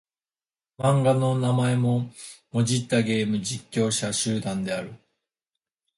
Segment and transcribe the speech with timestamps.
[0.79, 2.05] 漫画の名前を
[2.51, 4.95] もじったゲーム実況者集団である。